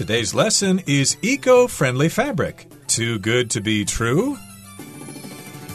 [0.00, 2.66] Today's lesson is eco friendly fabric.
[2.86, 4.38] Too good to be true?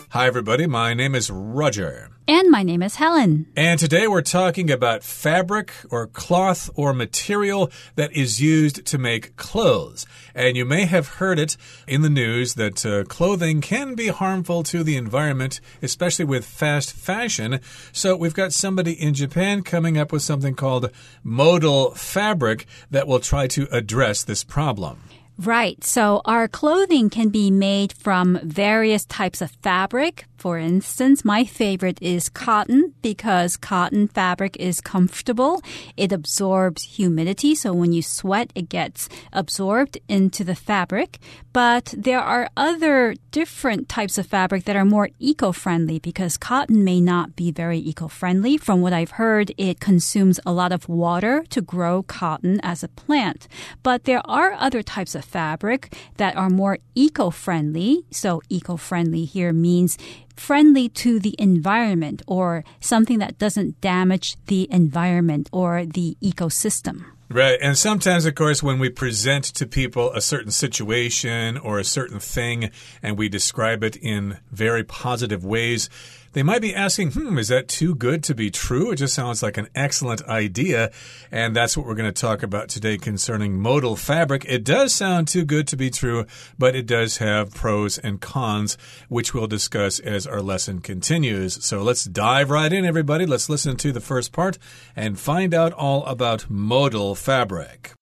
[0.09, 0.65] Hi, everybody.
[0.65, 2.14] My name is Roger.
[2.27, 3.45] And my name is Helen.
[3.55, 9.35] And today we're talking about fabric or cloth or material that is used to make
[9.35, 10.07] clothes.
[10.33, 11.55] And you may have heard it
[11.87, 16.93] in the news that uh, clothing can be harmful to the environment, especially with fast
[16.93, 17.59] fashion.
[17.91, 20.89] So we've got somebody in Japan coming up with something called
[21.23, 24.99] modal fabric that will try to address this problem.
[25.37, 25.83] Right.
[25.83, 30.25] So our clothing can be made from various types of fabric.
[30.45, 35.63] For instance, my favorite is cotton because cotton fabric is comfortable.
[35.97, 37.55] It absorbs humidity.
[37.55, 41.17] So when you sweat, it gets absorbed into the fabric.
[41.51, 47.01] But there are other different types of fabric that are more eco-friendly because cotton may
[47.01, 48.57] not be very eco-friendly.
[48.57, 52.87] From what I've heard, it consumes a lot of water to grow cotton as a
[52.89, 53.47] plant.
[53.81, 58.05] But there are other types of fabric that are more eco friendly.
[58.11, 59.97] So, eco friendly here means
[60.35, 67.05] friendly to the environment or something that doesn't damage the environment or the ecosystem.
[67.27, 67.57] Right.
[67.59, 72.19] And sometimes, of course, when we present to people a certain situation or a certain
[72.19, 72.69] thing
[73.01, 75.89] and we describe it in very positive ways,
[76.35, 78.91] they might be asking, hmm, is that too good to be true?
[78.91, 80.91] It just sounds like an excellent idea.
[81.31, 84.43] And that's what we're going to talk about today concerning modal fabric.
[84.45, 86.25] It does sound too good to be true,
[86.59, 91.63] but it does have pros and cons, which we'll discuss as our lesson continues.
[91.63, 93.25] So let's dive right in, everybody.
[93.25, 94.57] Let's listen to the first part
[94.93, 97.93] and find out all about modal fabric.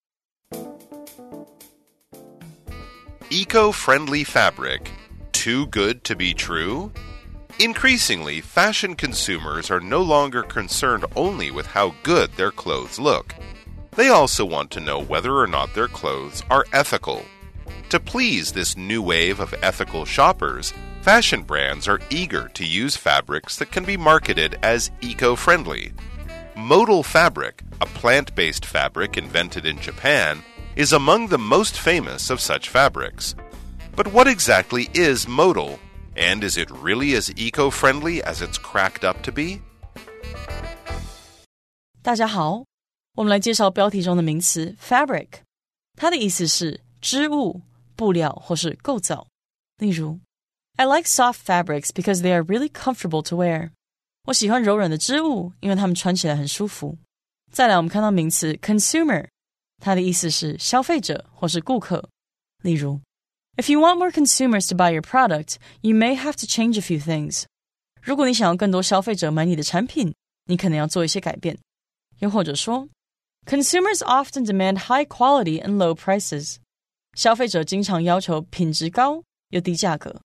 [3.29, 4.89] Eco friendly fabric.
[5.33, 6.91] Too good to be true?
[7.59, 13.35] Increasingly, fashion consumers are no longer concerned only with how good their clothes look.
[13.91, 17.23] They also want to know whether or not their clothes are ethical.
[17.89, 23.57] To please this new wave of ethical shoppers, fashion brands are eager to use fabrics
[23.57, 25.93] that can be marketed as eco friendly.
[26.55, 30.41] Modal fabric, a plant based fabric invented in Japan,
[30.75, 33.35] is among the most famous of such fabrics.
[33.95, 35.77] But what exactly is modal
[36.14, 39.60] and is it really as eco friendly as it's cracked up to be?
[42.02, 42.64] 大家好，
[43.14, 45.28] 我们来介绍标题中的名词 fabric，
[45.96, 47.60] 它的意思是织物、
[47.96, 49.26] 布料或是构造。
[49.78, 50.18] 例如，
[50.76, 53.70] I like soft fabrics because they are really comfortable to wear。
[54.26, 56.96] 我喜欢柔软的织物，因为它们穿起来很舒服。
[57.50, 59.26] 再来，我们看到名词 consumer，
[59.82, 62.08] 它的意思是消费者或是顾客。
[62.62, 63.00] 例如
[63.56, 66.82] if you want more consumers to buy your product, you may have to change a
[66.82, 67.44] few things.
[68.00, 70.14] 如果你想要更多消费者买你的产品，
[70.46, 71.58] 你可能要做一些改变。
[72.20, 72.88] 又或者说，
[73.46, 76.56] Consumers often demand high quality and low prices.
[77.14, 80.20] 消费者经常要求品质高又低价格。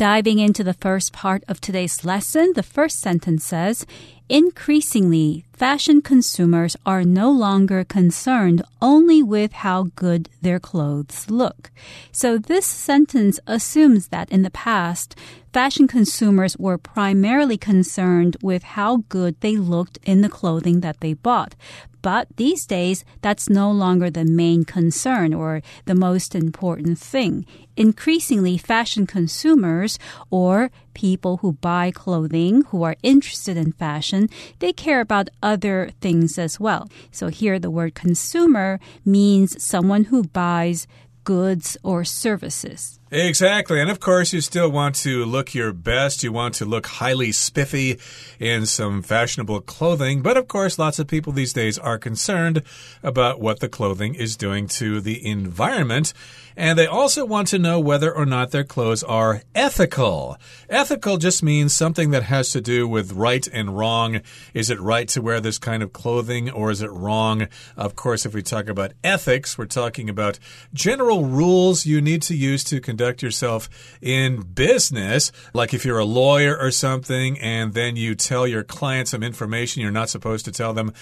[0.00, 3.84] Diving into the first part of today's lesson, the first sentence says,
[4.30, 11.70] Increasingly, fashion consumers are no longer concerned only with how good their clothes look.
[12.12, 15.16] So this sentence assumes that in the past,
[15.52, 21.14] fashion consumers were primarily concerned with how good they looked in the clothing that they
[21.14, 21.54] bought.
[22.02, 27.44] But these days, that's no longer the main concern or the most important thing.
[27.76, 29.98] Increasingly, fashion consumers
[30.30, 34.28] or people who buy clothing, who are interested in fashion,
[34.60, 36.88] they care about other things as well.
[37.10, 40.86] So here the word consumer means someone who buys
[41.24, 42.99] goods or services.
[43.12, 43.80] Exactly.
[43.80, 46.22] And of course, you still want to look your best.
[46.22, 47.98] You want to look highly spiffy
[48.38, 50.22] in some fashionable clothing.
[50.22, 52.62] But of course, lots of people these days are concerned
[53.02, 56.12] about what the clothing is doing to the environment.
[56.56, 60.36] And they also want to know whether or not their clothes are ethical.
[60.68, 64.20] Ethical just means something that has to do with right and wrong.
[64.52, 67.48] Is it right to wear this kind of clothing or is it wrong?
[67.76, 70.38] Of course, if we talk about ethics, we're talking about
[70.74, 73.70] general rules you need to use to conduct conduct yourself
[74.02, 79.08] in business, like if you're a lawyer or something, and then you tell your client
[79.08, 80.92] some information you're not supposed to tell them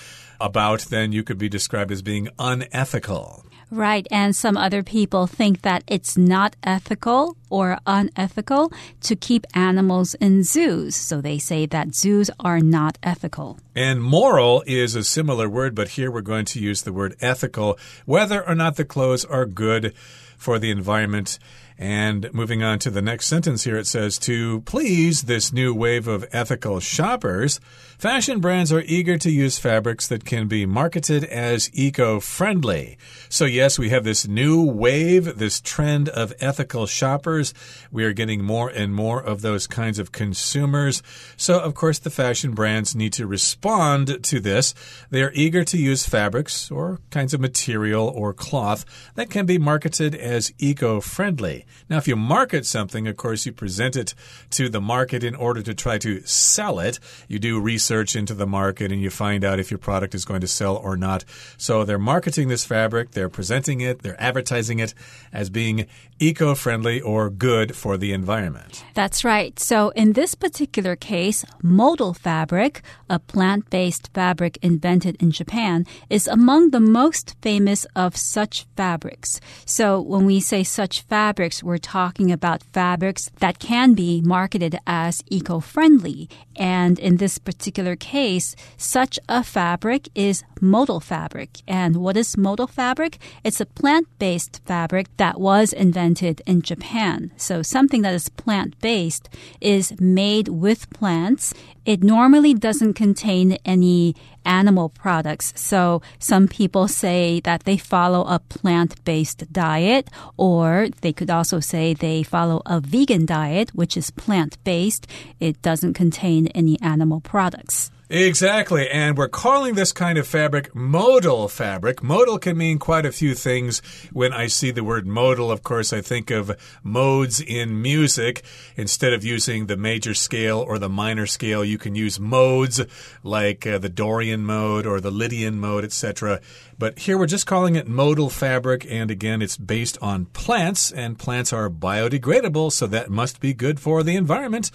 [0.41, 3.45] about, then you could be described as being unethical.
[3.71, 4.07] Right.
[4.13, 8.73] And some other people think that it's not ethical or unethical
[9.03, 10.95] to keep animals in zoos.
[10.95, 13.59] So they say that zoos are not ethical.
[13.75, 17.77] And moral is a similar word, but here we're going to use the word ethical,
[18.07, 19.93] whether or not the clothes are good
[20.39, 21.39] for the environment
[21.79, 26.09] And moving on to the next sentence here, it says To please this new wave
[26.09, 27.61] of ethical shoppers,
[27.99, 32.97] fashion brands are eager to use fabrics that can be marketed as eco friendly.
[33.29, 37.53] So, yes, we have this new wave, this trend of ethical shoppers.
[37.91, 41.03] We are getting more and more of those kinds of consumers.
[41.37, 44.75] So, of course, the fashion brands need to respond to this.
[45.11, 48.85] They are eager to use fabrics or kinds of material or cloth
[49.17, 51.67] that can be marketed as eco friendly.
[51.91, 54.15] Now, if you market something, of course, you present it
[54.51, 57.01] to the market in order to try to sell it.
[57.27, 60.41] You do research into the market and you find out if your product is going
[60.41, 61.25] to sell or not.
[61.57, 64.95] So they're marketing this fabric, they're presenting it, they're advertising it
[65.33, 65.87] as being
[66.21, 68.85] eco friendly or good for the environment.
[68.95, 69.59] That's right.
[69.59, 76.27] So in this particular case, modal fabric, a plant based fabric invented in Japan, is
[76.27, 79.41] among the most famous of such fabrics.
[79.65, 85.23] So when we say such fabrics, we're talking about fabrics that can be marketed as
[85.29, 86.29] eco friendly.
[86.57, 91.63] And in this particular case, such a fabric is modal fabric.
[91.69, 93.19] And what is modal fabric?
[93.45, 96.08] It's a plant based fabric that was invented
[96.47, 97.33] in Japan.
[97.37, 99.29] So something that is plant based
[99.61, 101.53] is made with plants.
[101.85, 104.15] It normally doesn't contain any
[104.45, 105.53] animal products.
[105.57, 111.61] So some people say that they follow a plant based diet, or they could also
[111.61, 115.07] say they follow a vegan diet, which is plant based.
[115.41, 117.91] It doesn't contain any animal products.
[118.11, 118.89] Exactly.
[118.89, 122.03] And we're calling this kind of fabric modal fabric.
[122.03, 123.83] Modal can mean quite a few things.
[124.13, 128.43] When I see the word modal, of course, I think of modes in music.
[128.77, 132.81] Instead of using the major scale or the minor scale, you can use modes
[133.23, 136.41] like uh, the Dorian mode or the Lydian mode, etc.
[136.79, 138.87] But here we're just calling it modal fabric.
[138.89, 143.79] And again, it's based on plants, and plants are biodegradable, so that must be good
[143.79, 144.71] for the environment.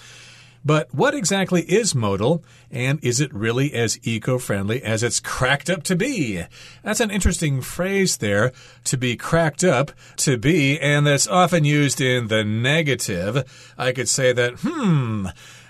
[0.65, 5.69] But what exactly is modal, and is it really as eco friendly as it's cracked
[5.69, 6.43] up to be?
[6.83, 8.53] That's an interesting phrase there,
[8.85, 13.73] to be cracked up to be, and that's often used in the negative.
[13.77, 15.27] I could say that, hmm.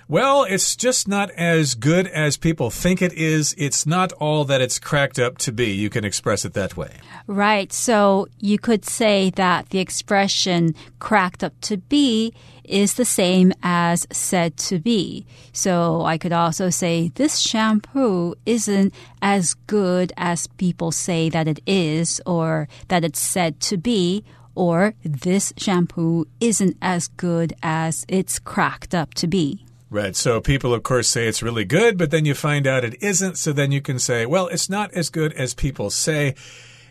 [0.07, 3.55] Well, it's just not as good as people think it is.
[3.57, 5.71] It's not all that it's cracked up to be.
[5.71, 6.91] You can express it that way.
[7.25, 7.71] Right.
[7.71, 12.33] So you could say that the expression cracked up to be
[12.63, 15.25] is the same as said to be.
[15.51, 21.59] So I could also say this shampoo isn't as good as people say that it
[21.65, 24.23] is or that it's said to be
[24.55, 29.65] or this shampoo isn't as good as it's cracked up to be.
[29.93, 30.15] Right.
[30.15, 33.37] So people, of course, say it's really good, but then you find out it isn't.
[33.37, 36.33] So then you can say, well, it's not as good as people say.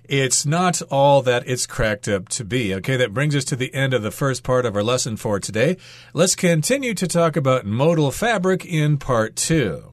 [0.04, 2.72] It's not all that it's cracked up to be.
[2.76, 5.40] Okay, that brings us to the end of the first part of our lesson for
[5.40, 5.78] today.
[6.14, 9.90] Let's continue to talk about modal fabric in part two.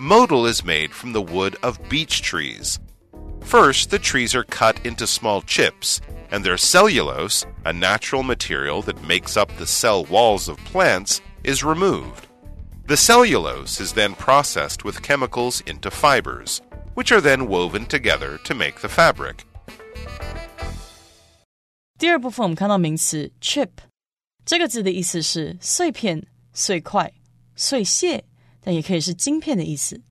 [0.00, 2.80] Modal is made from the wood of beech trees.
[3.41, 9.07] First, the trees are cut into small chips and their cellulose, a natural material that
[9.07, 12.27] makes up the cell walls of plants, is removed.
[12.87, 16.61] The cellulose is then processed with chemicals into fibers,
[16.95, 19.45] which are then woven together to make the fabric.
[21.97, 23.69] 第二部分我们看到名词 chip
[24.45, 27.11] 这个字的意思是碎片、碎块、
[27.55, 28.23] 碎屑，
[28.61, 30.01] 但也可以是晶片的意思。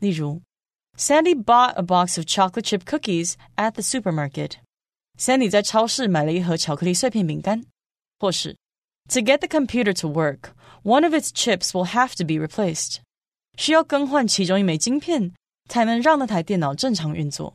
[0.00, 0.40] 例如
[0.98, 4.52] ，Sandy bought a box of chocolate chip cookies at the supermarket.
[5.18, 7.64] Sandy 在超市买了一盒巧克力碎片饼干，
[8.18, 8.56] 或是
[9.10, 12.96] To get the computer to work, one of its chips will have to be replaced.
[13.58, 15.32] 需要更换其中一枚晶片，
[15.68, 17.54] 才能让那台电脑正常运作。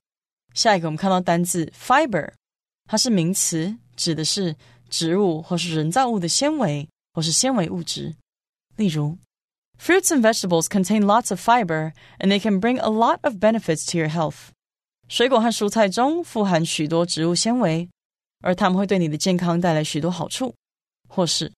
[0.54, 2.32] 下一个，我们看到单字 fiber，
[2.86, 4.56] 它是名词，指的是
[4.90, 8.16] 植物或是人造物的纤维或是纤维物质。
[8.76, 9.18] 例如
[9.84, 13.86] ，Fruits and vegetables contain lots of fiber, and they can bring a lot of benefits
[13.92, 14.50] to your health.
[15.08, 17.90] 水果和蔬菜中富含许多植物纤维，
[18.42, 20.54] 而它们会对你的健康带来许多好处。
[21.08, 21.52] 或是，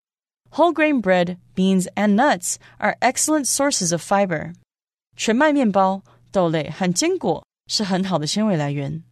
[0.52, 4.54] whole grain bread, beans and nuts are excellent sources of fiber。
[5.18, 9.04] 全麦面包、豆类和坚果是很好的纤维来源。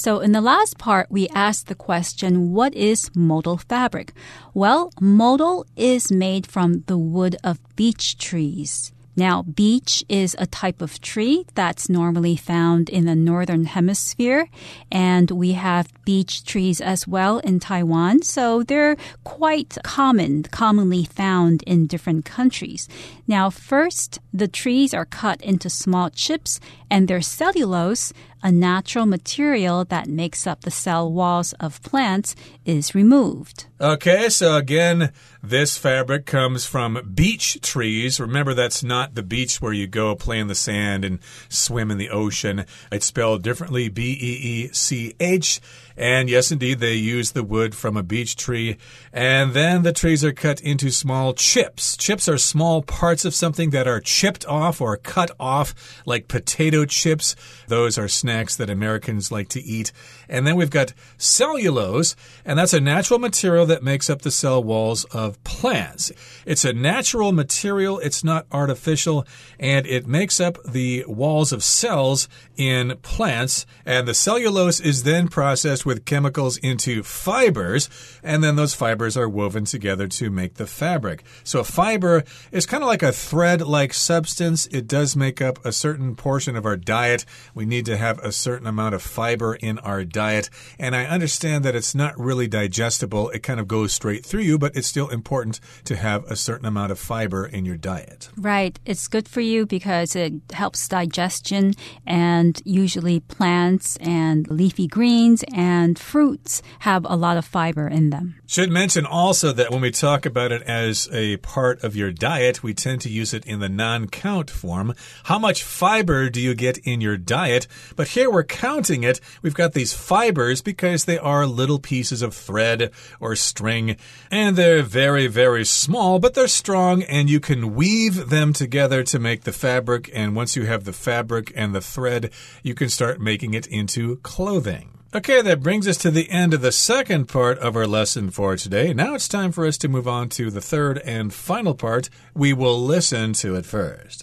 [0.00, 4.14] So, in the last part, we asked the question, what is modal fabric?
[4.54, 8.92] Well, modal is made from the wood of beech trees.
[9.14, 14.48] Now, beech is a type of tree that's normally found in the northern hemisphere,
[14.90, 21.62] and we have beech trees as well in Taiwan, so they're quite common, commonly found
[21.64, 22.88] in different countries.
[23.26, 26.58] Now, first, the trees are cut into small chips,
[26.90, 32.94] and their cellulose a natural material that makes up the cell walls of plants is
[32.94, 33.66] removed.
[33.80, 38.20] Okay, so again, this fabric comes from beech trees.
[38.20, 41.18] Remember, that's not the beach where you go play in the sand and
[41.48, 42.66] swim in the ocean.
[42.92, 45.60] It's spelled differently B E E C H.
[46.00, 48.78] And yes, indeed, they use the wood from a beech tree.
[49.12, 51.94] And then the trees are cut into small chips.
[51.94, 56.86] Chips are small parts of something that are chipped off or cut off, like potato
[56.86, 57.36] chips.
[57.68, 59.92] Those are snacks that Americans like to eat.
[60.26, 62.16] And then we've got cellulose,
[62.46, 66.12] and that's a natural material that makes up the cell walls of plants.
[66.46, 69.26] It's a natural material, it's not artificial,
[69.58, 72.26] and it makes up the walls of cells
[72.56, 73.66] in plants.
[73.84, 77.90] And the cellulose is then processed with chemicals into fibers,
[78.22, 81.24] and then those fibers are woven together to make the fabric.
[81.42, 84.66] So a fiber is kind of like a thread like substance.
[84.68, 87.24] It does make up a certain portion of our diet.
[87.56, 90.48] We need to have a certain amount of fiber in our diet.
[90.78, 94.58] And I understand that it's not really digestible, it kind of goes straight through you,
[94.58, 98.30] but it's still important to have a certain amount of fiber in your diet.
[98.36, 98.78] Right.
[98.86, 101.74] It's good for you because it helps digestion,
[102.06, 108.10] and usually plants and leafy greens and and fruits have a lot of fiber in
[108.10, 108.34] them.
[108.46, 112.62] Should mention also that when we talk about it as a part of your diet,
[112.62, 114.94] we tend to use it in the non count form.
[115.24, 117.68] How much fiber do you get in your diet?
[117.94, 119.20] But here we're counting it.
[119.42, 123.96] We've got these fibers because they are little pieces of thread or string,
[124.30, 129.18] and they're very, very small, but they're strong, and you can weave them together to
[129.20, 130.10] make the fabric.
[130.12, 132.32] And once you have the fabric and the thread,
[132.64, 134.99] you can start making it into clothing.
[135.12, 138.54] Okay, that brings us to the end of the second part of our lesson for
[138.54, 138.94] today.
[138.94, 142.08] Now it's time for us to move on to the third and final part.
[142.32, 144.22] We will listen to it first.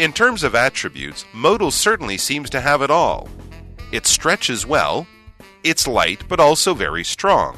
[0.00, 3.28] In terms of attributes, modal certainly seems to have it all.
[3.92, 5.06] It stretches well,
[5.62, 7.56] it's light but also very strong.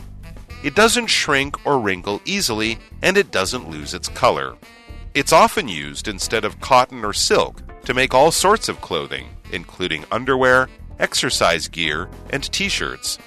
[0.62, 4.56] It doesn't shrink or wrinkle easily, and it doesn't lose its color.
[5.14, 10.03] It's often used instead of cotton or silk to make all sorts of clothing including
[10.09, 13.17] underwear, exercise gear, and t-shirts.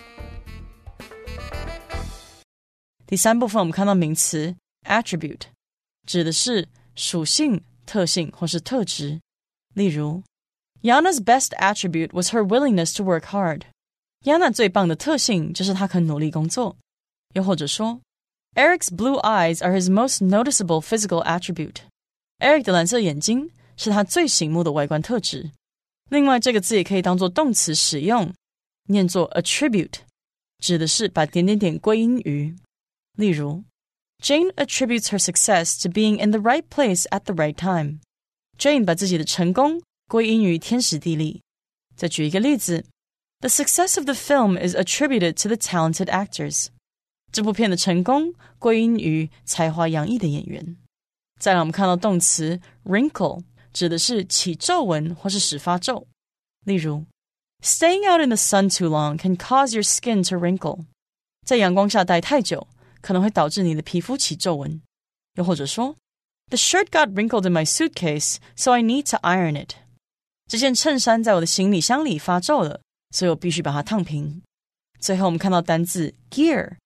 [3.07, 5.43] 第三部分我们看到名词 attribute，
[6.07, 9.21] 指的是属性、特性或是特质。
[9.75, 10.23] 例如，
[10.83, 16.77] Yana's best attribute was her willingness to work hard。Yana 最棒的特性就是她肯努力工作。
[17.35, 18.01] 又或者说，
[18.55, 25.51] Eric's blue eyes are his most noticeable physical attribute。Eric 的蓝色眼睛是他最醒目的外观特质。
[26.12, 28.34] 另外，这个字也可以当做动词使用，
[28.90, 30.00] 念作 attribute，
[30.60, 32.54] 指的是把点点点归因于。
[33.18, 33.64] 例如
[34.22, 38.00] ，Jane attributes her success to being in the right place at the right time。
[38.58, 41.42] Jane 把自己的成功归因于天时地利。
[41.96, 42.84] 再举一个例子
[43.40, 46.68] ，The success of the film is attributed to the talented actors。
[47.32, 50.76] 这部片的成功归因于才华洋溢的演员。
[51.40, 53.44] 再来，我们看到动词 wrinkle。
[53.73, 56.07] 指的是起皱纹或是使发皱。
[56.65, 57.05] 例如，
[57.63, 60.85] Staying out in the sun too long can cause your skin to wrinkle。
[61.45, 62.67] 在阳光下待太久，
[63.01, 64.81] 可能会导致你的皮肤起皱纹。
[65.35, 65.97] 又或者说，
[66.49, 69.75] The shirt got wrinkled in my suitcase, so I need to iron it。
[70.49, 72.81] 这件衬衫在我的行李箱里发皱了，
[73.11, 74.43] 所以我必须把它烫平。
[75.01, 76.77] 最后，我们看到单字 gear，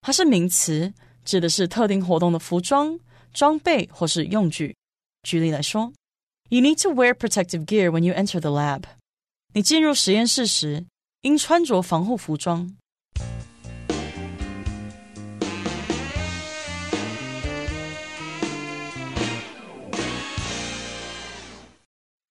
[0.00, 0.92] 它是名词，
[1.24, 2.98] 指的是特定活动的服装、
[3.32, 4.74] 装备或是用具。
[5.22, 5.92] 举例来说。
[6.48, 8.84] You need to wear protective gear when you enter the lab.
[9.52, 10.86] 你进入实验室时，
[11.22, 12.76] 应穿着防护服装。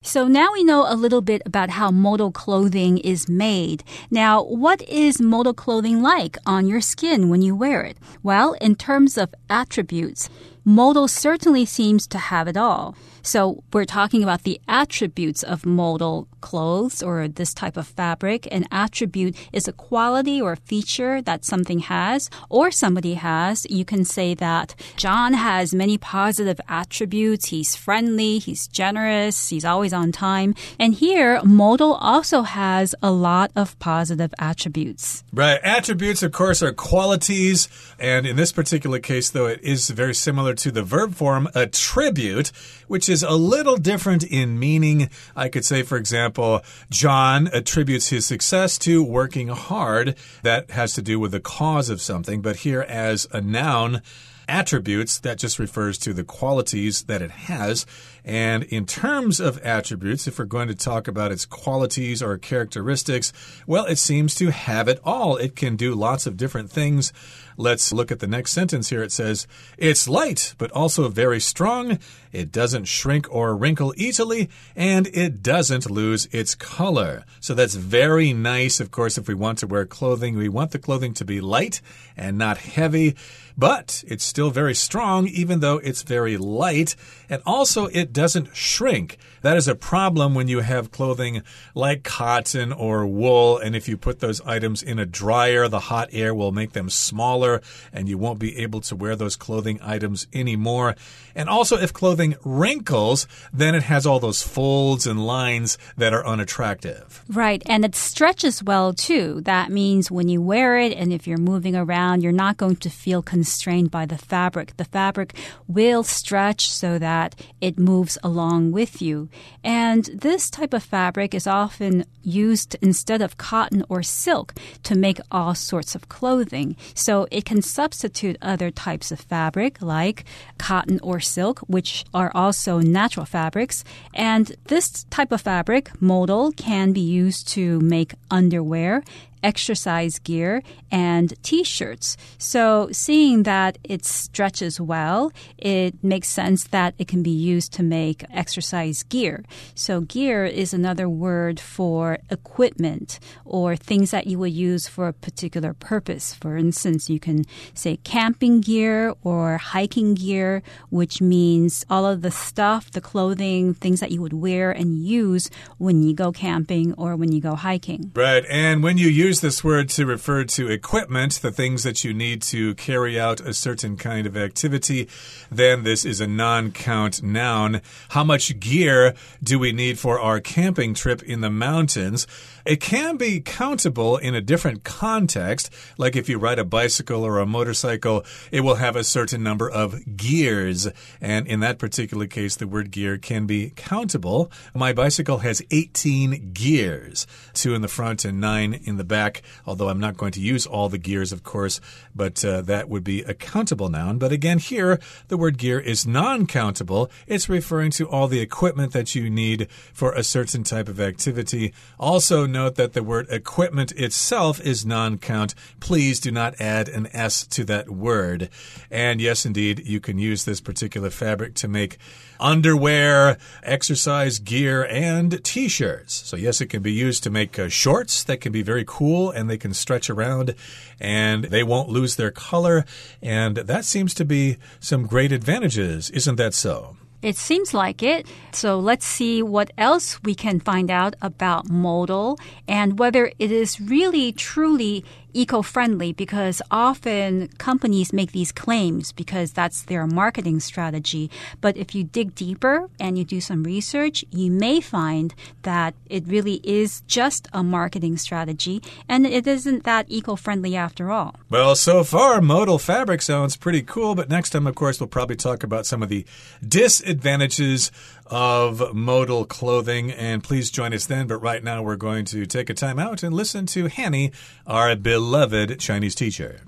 [0.01, 3.83] So now we know a little bit about how modal clothing is made.
[4.09, 7.97] Now, what is modal clothing like on your skin when you wear it?
[8.23, 10.27] Well, in terms of attributes,
[10.65, 12.95] modal certainly seems to have it all.
[13.24, 18.46] So we're talking about the attributes of modal clothes or this type of fabric.
[18.52, 23.66] An attribute is a quality or feature that something has or somebody has.
[23.70, 27.46] You can say that John has many positive attributes.
[27.46, 30.54] He's friendly, he's generous, he's always on time.
[30.78, 35.24] And here, modal also has a lot of positive attributes.
[35.32, 35.58] Right.
[35.64, 37.68] Attributes, of course, are qualities.
[37.98, 42.52] And in this particular case, though, it is very similar to the verb form attribute,
[42.86, 45.10] which is a little different in meaning.
[45.36, 50.16] I could say, for example, John attributes his success to working hard.
[50.42, 52.42] That has to do with the cause of something.
[52.42, 54.02] But here, as a noun,
[54.48, 57.86] attributes, that just refers to the qualities that it has.
[58.24, 63.32] And in terms of attributes, if we're going to talk about its qualities or characteristics,
[63.66, 65.36] well, it seems to have it all.
[65.36, 67.12] It can do lots of different things.
[67.56, 69.02] Let's look at the next sentence here.
[69.02, 69.46] It says,
[69.78, 71.98] It's light, but also very strong.
[72.32, 77.24] It doesn't shrink or wrinkle easily, and it doesn't lose its color.
[77.38, 78.80] So that's very nice.
[78.80, 81.80] Of course, if we want to wear clothing, we want the clothing to be light
[82.16, 83.14] and not heavy,
[83.56, 86.96] but it's still very strong, even though it's very light.
[87.28, 89.18] And also, it doesn't shrink.
[89.42, 91.42] That is a problem when you have clothing
[91.74, 96.08] like cotton or wool, and if you put those items in a dryer, the hot
[96.12, 97.60] air will make them smaller,
[97.92, 100.96] and you won't be able to wear those clothing items anymore.
[101.34, 106.26] And also, if clothing wrinkles, then it has all those folds and lines that are
[106.26, 107.22] unattractive.
[107.28, 109.42] Right, and it stretches well too.
[109.42, 112.88] That means when you wear it, and if you're moving around, you're not going to
[112.88, 114.76] feel constrained by the fabric.
[114.78, 115.34] The fabric
[115.68, 119.28] will stretch so that it moves along with you.
[119.62, 125.18] And this type of fabric is often used instead of cotton or silk to make
[125.30, 126.76] all sorts of clothing.
[126.94, 130.24] So it can substitute other types of fabric like
[130.58, 133.84] cotton or silk, which are also natural fabrics.
[134.14, 139.02] And this type of fabric, modal, can be used to make underwear
[139.44, 142.16] exercise gear and t-shirts.
[142.38, 147.82] So seeing that it stretches well, it makes sense that it can be used to
[147.82, 149.44] make exercise gear.
[149.74, 155.12] So gear is another word for equipment or things that you would use for a
[155.12, 156.34] particular purpose.
[156.34, 162.30] For instance, you can say camping gear or hiking gear, which means all of the
[162.30, 167.16] stuff, the clothing, things that you would wear and use when you go camping or
[167.16, 168.10] when you go hiking.
[168.14, 168.44] Right.
[168.48, 172.14] And when you use use this word to refer to equipment, the things that you
[172.14, 175.08] need to carry out a certain kind of activity,
[175.50, 177.80] then this is a non count noun.
[178.10, 179.12] How much gear
[179.42, 182.28] do we need for our camping trip in the mountains?
[182.64, 185.70] It can be countable in a different context.
[185.98, 189.68] Like if you ride a bicycle or a motorcycle, it will have a certain number
[189.68, 190.88] of gears.
[191.20, 194.50] And in that particular case, the word gear can be countable.
[194.74, 199.90] My bicycle has 18 gears, two in the front and nine in the back, although
[199.90, 201.82] I'm not going to use all the gears, of course,
[202.14, 204.16] but uh, that would be a countable noun.
[204.16, 204.98] But again, here,
[205.28, 207.10] the word gear is non countable.
[207.26, 211.74] It's referring to all the equipment that you need for a certain type of activity.
[211.98, 215.54] Also, note that the word equipment itself is non count.
[215.80, 218.48] Please do not add an S to that word.
[218.90, 221.98] And yes, indeed, you can use this particular fabric to make
[222.40, 226.14] underwear, exercise gear, and t shirts.
[226.14, 229.30] So, yes, it can be used to make uh, shorts that can be very cool
[229.30, 230.54] and they can stretch around
[231.00, 232.84] and they won't lose their color.
[233.20, 236.08] And that seems to be some great advantages.
[236.10, 236.96] Isn't that so?
[237.24, 238.26] It seems like it.
[238.52, 243.80] So let's see what else we can find out about modal and whether it is
[243.80, 251.30] really truly eco friendly because often companies make these claims because that's their marketing strategy.
[251.60, 256.24] But if you dig deeper and you do some research, you may find that it
[256.26, 261.34] really is just a marketing strategy and it isn't that eco friendly after all.
[261.50, 265.36] Well, so far, modal fabric sounds pretty cool, but next time, of course, we'll probably
[265.36, 266.24] talk about some of the
[266.66, 267.90] disadvantages
[268.26, 270.10] of modal clothing.
[270.10, 271.26] And please join us then.
[271.26, 274.32] But right now, we're going to take a time out and listen to Hanny,
[274.66, 276.60] our beloved Chinese teacher.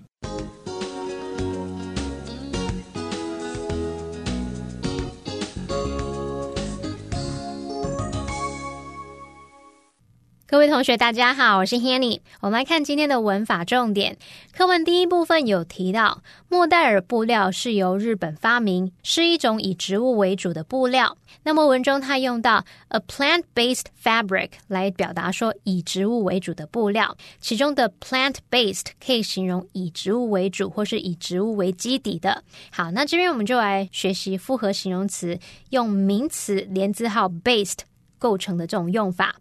[10.48, 12.20] 各位同学，大家好，我是 Hanny。
[12.40, 14.16] 我们来看今天的文法重点。
[14.56, 21.18] 课文第一部分有提到，莫代尔布料是由日本发明，是一种以植物为主的布料。
[21.42, 32.44] 那么文中它用到 a plant-based fabric 来表达说以植物为主的布料，其中的 plant-based 可以形容以植物为主或是以植物为基底的。
[32.70, 37.78] 好，那这边我们就来学习复合形容词，用名词连字号 based。
[38.18, 39.36] 构成的这种用法。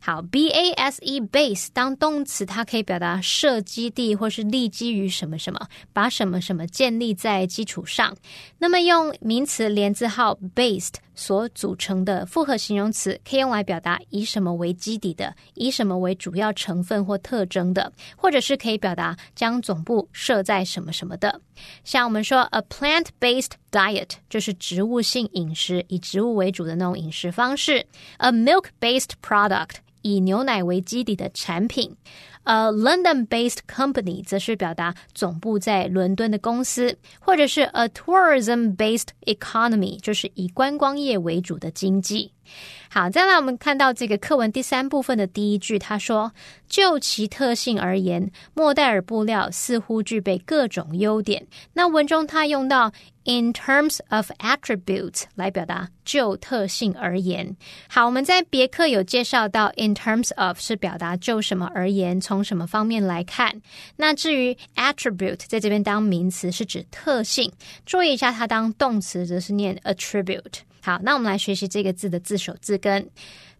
[0.00, 8.16] 好，b a s e base 当动词，它可以表达设基地或是立基于什么什么，把什么什么建立在基础上。
[8.58, 21.40] 那么用名词连字号 based 所组成的复合形容词，可以用来表达以什么为基底的，以什么为主要成分或特征的，或者是可以表达将总部设在什么什么的。
[21.82, 27.84] 像我们说 a plant-based diet 就是植物性饮食，以植物为主的那种饮食方式。
[28.18, 31.96] a milk-based product 以牛奶为基底的产品。
[32.48, 42.32] A London-based company 则是表达总部在伦敦的公司，或者是 a tourism-based economy，就是以观光业为主的经济。
[42.90, 46.32] 好，再来我们看到这个课文第三部分的第一句，他说
[46.66, 52.90] ：“就其特性而言，莫代尔布料似乎具备各种优点。”那文中他用到
[53.24, 57.54] in terms of attributes 来表达就特性而言。
[57.90, 63.60] 好，我们在别克有介绍到 in terms of 是表达就什么而言，从从什么方面来看。
[63.96, 67.52] 那至于 attribute 在这边当名词是指特性，
[67.84, 70.60] 注意一下它当动词则是念 attribute。
[70.80, 73.10] 好，那我们来学习这个字的字首字根。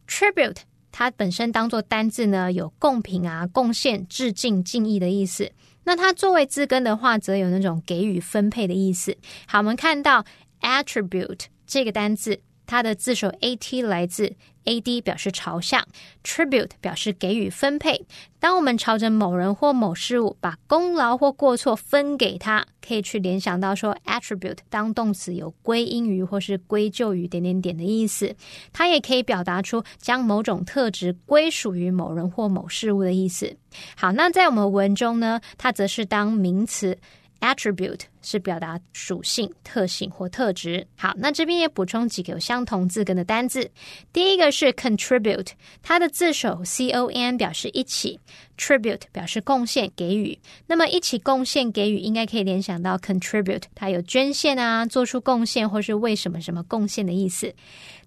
[0.06, 0.58] tribute
[0.92, 5.50] 它本身当做单字呢，有贡品啊、贡献、致敬、敬意的意思。
[5.82, 9.16] 那它作为字根的话，则有那种给予、分配的意思。
[9.48, 10.24] 好，我们看到
[10.60, 12.40] attribute 这个单字。
[12.68, 15.82] 它的字首 a t 来自 a d，表示朝向
[16.22, 18.06] ；tribute 表示给予分配。
[18.38, 28.36] 当我们朝着某人或某事物把功劳或过错分给他，可以去联想到说 attribute 当动词有归因于或是归咎于点点点的意思。
[28.70, 33.56] 它也可以表达出将某种特质归属于某人或某事物的意思。
[33.96, 36.98] 好，那在我们文中呢，它则是当名词。
[37.40, 40.86] Attribute 是表达属性、特性或特质。
[40.96, 43.70] 好，那这边也补充几个有相同字根的单字。
[44.12, 48.18] 第一个是 contribute，它的字首 c o n 表示一起
[48.58, 50.36] ，tribute 表示贡献、给予。
[50.66, 57.54] 那么一起贡献、给予，应该可以联想到 contribute，它有捐献啊、做出贡献或是为什么什么贡献的意思。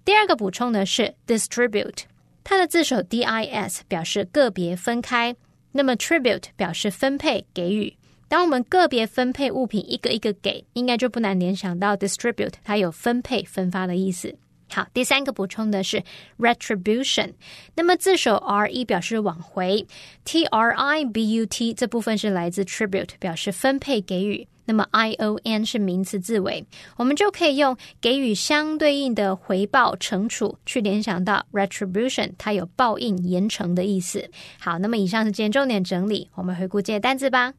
[0.03, 1.99] 第二个补充的是 distribute，
[2.43, 5.33] 它的字首 d i s 表示个别分开，
[5.71, 7.95] 那么 tribute 表示分配、给予。
[8.31, 14.33] 当我们个别分配物品，一个一个给，应该就不难联想到 distribute，它有分配、分发的意思。
[14.69, 16.01] 好，第三个补充的是
[16.39, 17.33] retribution。
[17.75, 19.85] 那么字首 r e 表示往回
[20.23, 24.47] ，t r i b u t 这部分是来自 tribute，表示分配、给予。
[24.63, 26.63] 那么 i o n 是名词字尾，
[26.95, 34.29] 我们就可以用给予相对应的回报、惩处去联想到 retribution，它有报应、严惩的意思。
[34.57, 37.53] 好，那么以上是今天重点整理，我们回顾这些单词吧。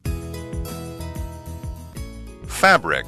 [2.63, 3.05] Fabric.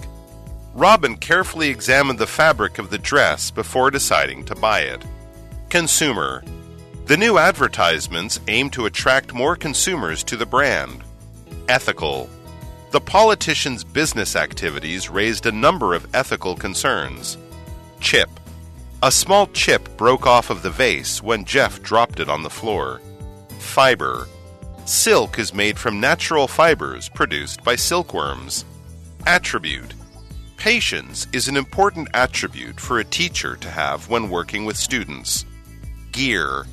[0.73, 5.01] Robin carefully examined the fabric of the dress before deciding to buy it.
[5.69, 6.43] Consumer.
[7.05, 11.05] The new advertisements aim to attract more consumers to the brand.
[11.69, 12.29] Ethical.
[12.91, 17.37] The politician's business activities raised a number of ethical concerns.
[18.01, 18.29] Chip.
[19.03, 22.99] A small chip broke off of the vase when Jeff dropped it on the floor.
[23.59, 24.27] Fiber.
[24.83, 28.65] Silk is made from natural fibers produced by silkworms.
[29.27, 29.95] Attribute
[30.55, 35.45] Patience is an important attribute for a teacher to have when working with students.
[36.11, 36.65] Gear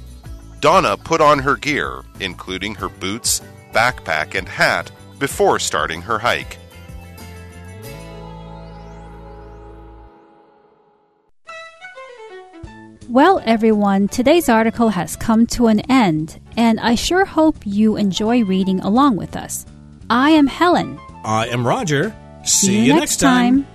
[0.60, 3.40] Donna put on her gear, including her boots,
[3.72, 6.58] backpack, and hat, before starting her hike.
[13.08, 18.44] Well, everyone, today's article has come to an end, and I sure hope you enjoy
[18.44, 19.64] reading along with us.
[20.10, 21.00] I am Helen.
[21.24, 22.14] I am Roger.
[22.44, 23.66] See, you, next time.